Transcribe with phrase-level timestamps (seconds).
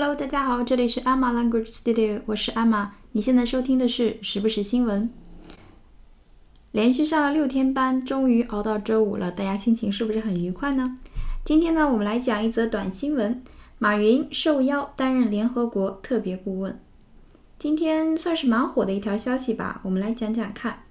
[0.00, 2.90] Hello，大家好，这里是 Emma Language Studio，我是 Emma。
[3.10, 5.10] 你现在收听的是时不时新闻。
[6.70, 10.98] 连续上了六天班，终于熬到周五了，大家心情是不是很愉快呢？
[11.44, 13.42] 今天呢，我们来讲一则短新闻：
[13.80, 16.80] 马云受邀担任联合国特别顾问。
[17.58, 20.84] 今天算是蛮火的一条消息吧，我们来讲讲看。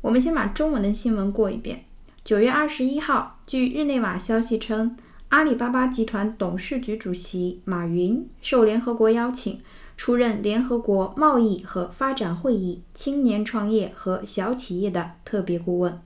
[0.00, 1.86] 我们先把中文的新闻过一遍。
[2.22, 4.96] 九月二十一号，据日内瓦消息称。
[5.32, 9.58] 阿里巴巴集团董事局主席马云受联合国邀请，
[9.96, 15.98] 出任联合国贸易和发展会议青年创业和小企业的特别顾问。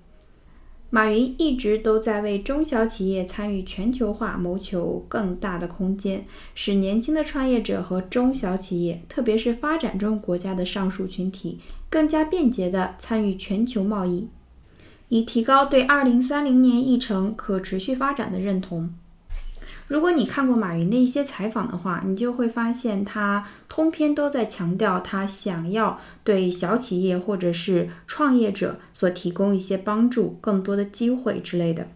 [0.90, 6.24] 马云一直都在为中小企业参与全球化谋求更大的空间，
[6.54, 11.58] 使年轻的创业者和中小企业，特别是发展中国家的上述群体，
[11.90, 14.28] 更加便捷地参与全球贸易，
[15.08, 18.94] 以提高对二零三零年议程可持续发展的认同。
[19.88, 31.88] 如果你看过马云的一些采访的话，你就会发现他通篇都在强调他想要对小企业或者是创业者所提供一些帮助、更多的机会之类的。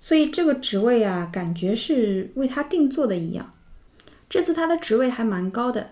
[0.00, 3.50] 所以这个职位啊，感觉是为他定做的一样。
[4.30, 5.90] 这次他的职位还蛮高的，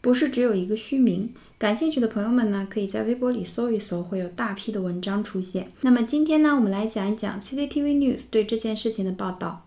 [0.00, 1.34] 不是只有一个虚名。
[1.58, 5.68] 感兴趣的朋友们呢，可以在微博里搜一搜，会有大批的文章出现。
[5.82, 9.66] 那么今天呢，我们来讲一讲 CCTV News 对这件事情的报道。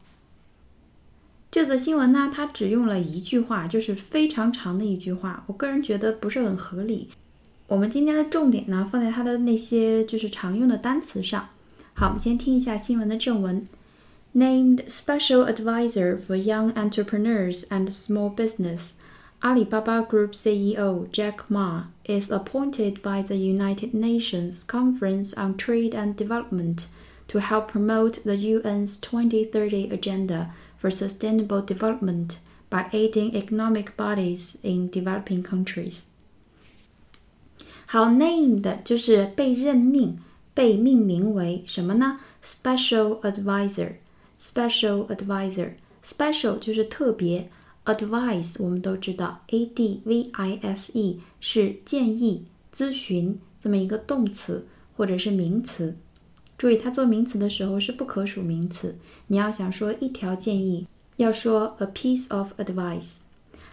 [1.52, 5.44] 这则新闻呢，它只用了一句话，就是非常长的一句话。
[5.46, 7.08] 我个人觉得不是很合理。
[7.66, 11.48] 我们今天的重点呢，放在它的那些就是常用的单词上。
[11.94, 13.64] 好，我们先听一下新闻的正文：
[14.34, 18.92] Named Special Advisor for Young Entrepreneurs and Small Business,
[19.40, 26.14] Alibaba Group CEO Jack Ma is appointed by the United Nations Conference on Trade and
[26.14, 26.86] Development
[27.28, 32.38] to help promote the UN's 2030 agenda for sustainable development
[32.70, 36.04] by aiding economic bodies in developing countries。
[37.86, 40.18] 好，named 就是被任命、
[40.54, 42.18] 被命名为什么呢？
[42.42, 47.50] Special advisor。Special advisor。Special 就是特别，
[47.84, 54.66] advice 我们都知道，a d v i s e 是建议、咨询这么一个动词
[54.96, 55.96] 或者是名词。
[56.63, 58.95] 注意，它做名词的时候是不可数名词。
[59.27, 60.87] 你要想说一条建议，
[61.17, 63.23] 要说 a piece of advice。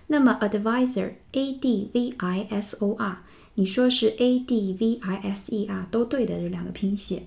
[0.08, 3.22] 那么 advisor，a d v i s o r，
[3.54, 7.22] 你说是 a d v i s e r 都对的，这两个拼写。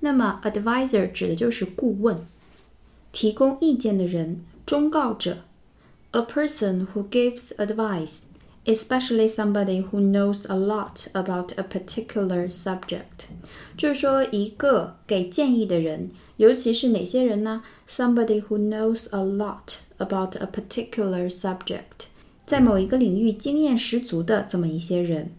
[0.00, 2.26] 那么 advisor 指的就是顾问，
[3.10, 5.38] 提供意见的人，忠告者。
[6.10, 8.24] A person who gives advice
[8.65, 13.25] especially somebody who knows a lot about a particular subject，
[13.75, 17.63] 就是说一个给建议的人，尤其是哪些人呢？
[17.87, 22.07] Somebody who knows a lot about a particular subject，
[22.45, 25.31] 在某一个领域经验十足的这么一些人。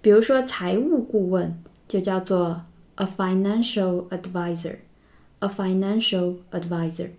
[0.00, 2.64] 比如说财务顾问就叫做
[2.96, 7.10] a financial advisor，a financial advisor。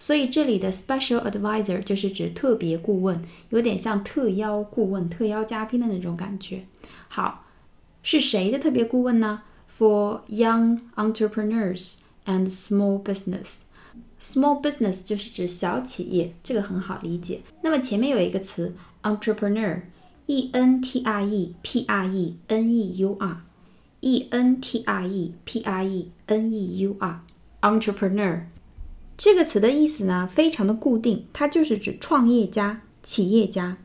[0.00, 6.66] 所以这里的 special advisor 就是指特别顾问，有点像特邀顾问、特邀嘉宾的那种感觉。
[7.08, 7.46] 好，
[8.02, 9.42] 是谁的特别顾问呢？
[9.78, 17.42] For young entrepreneurs and small business。Small business 就是指小企业，这个很好理解。
[17.62, 25.06] 那么前面有一个词 entrepreneur，e n t r e p r e n e u r，e n t r
[25.06, 28.42] e p r e n e u r，entrepreneur。
[29.23, 33.77] 这个词的意思呢，非常的固定，它就是指创业家、企业家。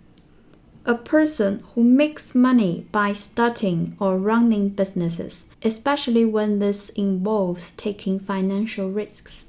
[0.84, 8.18] A person who makes money by starting or running businesses, especially when this involves taking
[8.18, 9.42] financial risks.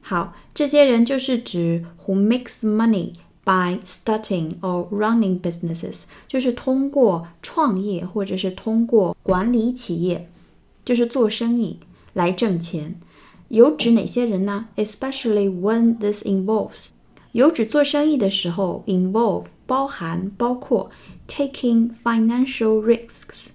[0.00, 3.12] 好，这些人就是指 who makes money
[3.44, 10.28] by starting or running businesses，就是通过创业或者是通过管理企业，
[10.84, 11.78] 就是做生意
[12.12, 12.98] 来挣钱。
[13.49, 14.67] 有指哪些人呢？
[14.75, 16.87] Especially when this involves，
[17.31, 20.89] 有指做生意的时候，involve 包含包括
[21.27, 23.47] taking financial risks，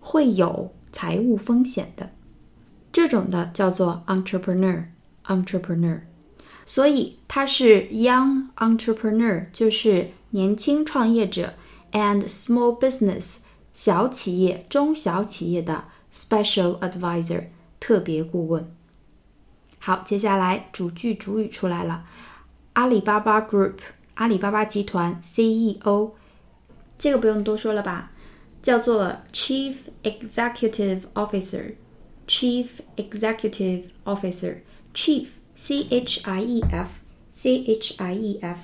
[0.00, 2.10] 会有财务风险的，
[2.90, 6.00] 这种的叫做 entrepreneur，entrepreneur。
[6.66, 11.54] 所以他是 young entrepreneur，就是年轻创业者，
[11.92, 13.36] and small business
[13.72, 17.44] 小企业、中小企业的 special advisor
[17.80, 18.70] 特别顾问。
[19.85, 22.05] 好，接下来主句主语出来了。
[22.71, 23.79] 阿里巴巴 Group，
[24.13, 26.11] 阿里巴巴集团 CEO，
[26.97, 28.13] 这个不用多说了吧？
[28.61, 37.01] 叫做 Chief Executive Officer，Chief Executive Officer，Chief C H I E F
[37.33, 38.59] C H I E F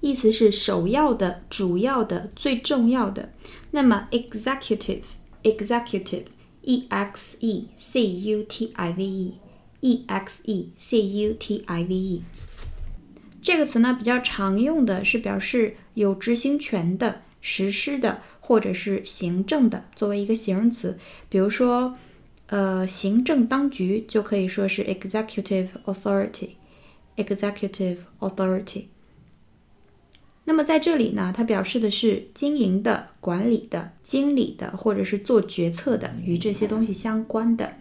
[0.00, 3.32] 意思是首要的、主要的、最重要的。
[3.70, 5.04] 那么 Executive
[5.44, 6.24] Executive
[6.62, 9.38] E X E C U T I V E
[9.84, 12.22] e x e c u t i v e
[13.42, 20.96] 这个词呢比较常用的是表示有执行权的、实施的或者是行政的，作为一个形容词。
[21.28, 21.94] 比如说，
[22.46, 28.84] 呃，行政当局就可以说是 executive authority，executive authority。
[30.46, 37.74] 那么在这里呢，它表示的是经营的、管理的、经理的，或者是做决策的，与这些东西相关的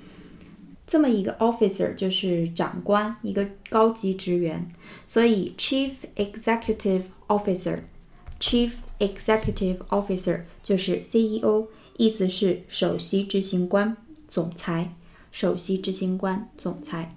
[0.86, 4.70] 这么一个 officer 就是长官，一个高级职员。
[5.06, 13.96] 所以 chief executive officer，chief executive officer 就是 CEO，意思是首席执行官、
[14.28, 14.94] 总裁。
[15.32, 17.16] 首席执行官、总裁。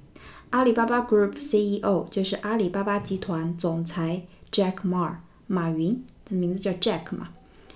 [0.50, 5.16] 阿里巴巴 Group CEO 就是阿里巴巴集团总裁 Jack Ma。
[5.48, 7.28] 马云的名字叫 Jack 嘛？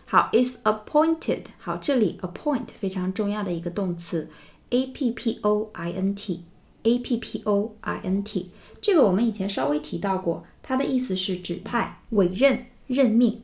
[0.07, 1.43] 好，is appointed。
[1.59, 4.29] 好，这里 appoint 非常重要的一个动词
[4.70, 8.52] ，a p p o i n t，a p p o i n t。
[8.82, 13.42] 这个我们以前稍微提到过，它的意思是指派、委任、任命。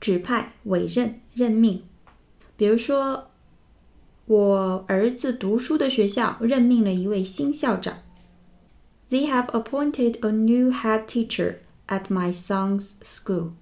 [0.00, 1.82] 指派、委任、任命。
[2.56, 3.30] 比如说，
[4.26, 7.98] 我儿子读书的学校任命了一位新校长。
[9.10, 11.56] They have appointed a new head teacher.
[11.88, 13.52] at my son's school.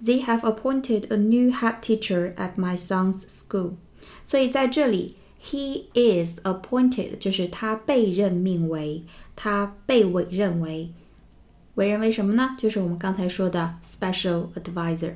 [0.00, 3.76] They have appointed a new head teacher at my son's school.
[4.24, 9.03] 所以在这里 ，he is appointed 就是他被任命为，
[9.35, 10.89] 他被委任为，
[11.75, 12.55] 委任为什么呢？
[12.57, 15.13] 就是我们刚才说的 special advisor。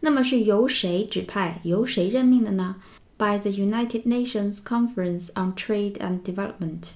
[0.00, 2.76] 那么是由谁指派、由谁任命的呢
[3.16, 6.90] ？By the United Nations Conference on Trade and Development。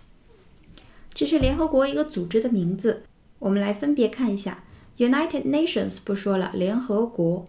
[1.15, 3.05] 这是联合国一个组织的名字。
[3.39, 4.65] 我们来分别看一下。
[4.99, 7.45] United Nations 不说了，联合国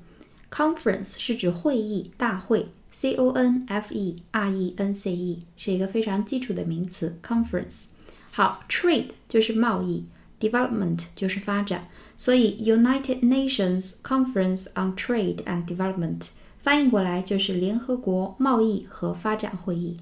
[0.51, 7.19] Conference 是指会议、大会，C O N F E R E N C E 是一个非常基础的名词。
[7.23, 7.89] Conference
[8.31, 10.05] 好，Trade 就是贸易
[10.39, 16.27] ，Development 就是发展，所以 United Nations Conference on Trade and Development
[16.57, 19.97] 翻译过来就是联合国贸易和发展会议。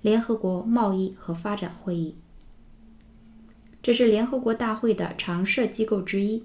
[0.00, 2.14] 联合国贸易和发展会议，
[3.82, 6.44] 这是联合国大会的常设机构之一。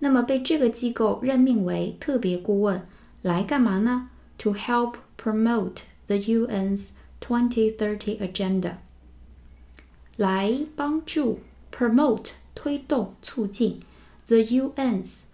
[0.00, 2.82] 那么被这个机构任命为特别顾问
[3.22, 8.77] 来干嘛呢 ？To help promote the UN's 2030 agenda，
[10.17, 11.39] 来帮助
[11.71, 13.79] promote 推动促进
[14.27, 15.27] the UN's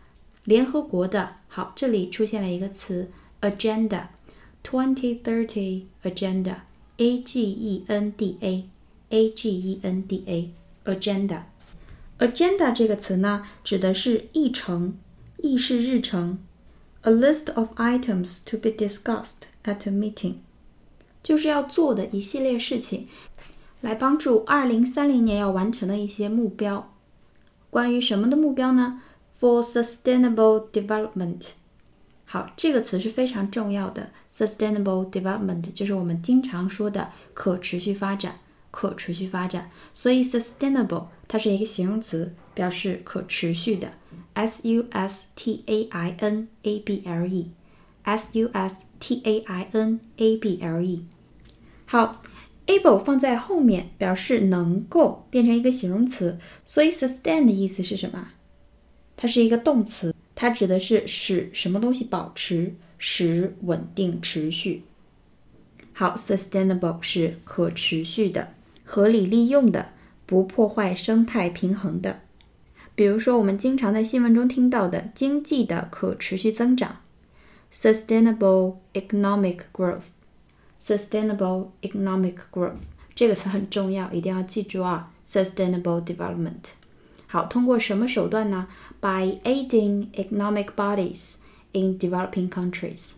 [0.44, 1.36] 联合国的。
[1.48, 3.12] 好，这里出现了一个词
[3.42, 10.52] agenda，2030 agenda，A G E N D A，A G E N D A
[10.86, 14.98] agenda。Agenda 这个词呢，指的是议程、
[15.38, 16.40] 议事日程
[17.04, 20.36] ，a list of items to be discussed at a meeting，
[21.22, 23.08] 就是要做的一系列事情，
[23.82, 26.92] 来帮助二零三零年要完成的一些目标。
[27.70, 29.02] 关于什么的目标呢？
[29.40, 31.50] For sustainable development。
[32.26, 34.10] 好，这个词是非常重要的。
[34.36, 38.40] Sustainable development 就是我们经常说的可持续发展。
[38.72, 43.95] 可持续发展，所以 sustainable 它是一个形容词，表示可持续的。
[44.35, 49.69] s u s t a i n a b l e，s u s t a i
[49.73, 51.05] n a b l e。
[51.87, 52.23] 好
[52.69, 58.29] ，able 放在后面表示能够，变成一个形容词，所以 sustain 的意思是什么？
[59.17, 64.85] 它是一个动词，它指的是使什么东西保持，使稳定持续。
[65.93, 68.55] 好，sustainable 是可持续的。
[68.85, 69.95] 合理利用的，
[70.27, 72.21] 不破坏生态平衡的。
[72.95, 76.99] 比如说，我们经常在新闻中听到的经济的可持续增长
[77.73, 80.05] （sustainable economic growth）。
[80.79, 82.77] sustainable economic growth
[83.15, 86.73] 这个词很重要，一定要记住啊！sustainable development。
[87.27, 88.69] 好，通过什么手段呢
[89.01, 91.37] ？By aiding economic bodies
[91.73, 93.13] in developing countries。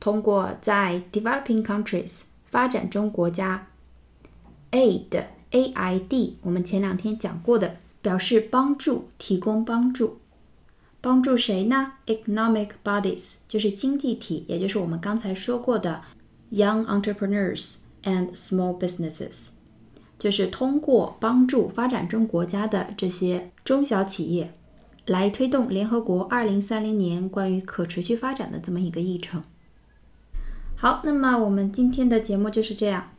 [0.00, 3.68] 通过在 developing countries 发展中国家。
[4.72, 10.18] aid a i d，我们前两天讲过的，表示帮助、提供帮助。
[11.00, 16.02] 帮助谁呢？Economic bodies 就是经济体，也就是我们刚才说过的
[16.50, 19.50] young entrepreneurs and small businesses，
[20.18, 24.52] 就是通过帮助发展中国家的这些中小企业，
[25.06, 29.44] 来推动联合国二零三零年关于可持续发展的这么一个议程。
[30.74, 33.13] 好，那么我们今天的节目就是这样。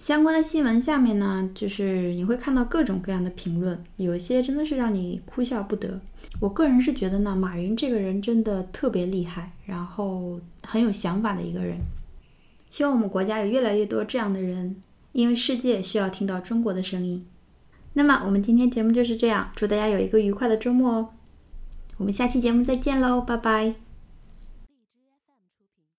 [0.00, 6.00] 相关的新闻下面呢，就是你会看到各种各样的评论，有一些真的是让你哭笑不得。
[6.40, 11.76] 我个人是觉得呢，马云这个人真的特别厉害，然后很有想法的一个人。
[12.70, 14.74] 希望我们国家有越来越多这样的人，
[15.12, 17.26] 因为世界需要听到中国的声音。
[17.92, 21.08] 那么我们今天节目就是这样，祝大家有一个愉快的周末哦！
[21.98, 23.89] 我们下期节目再见喽，拜拜。